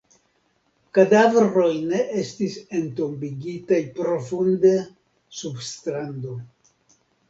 Kadavroj 0.97 1.75
ne 1.91 2.01
estis 2.23 2.57
entombigitaj 2.81 3.81
profunde 4.01 4.75
sub 5.45 5.65
strando. 5.73 6.39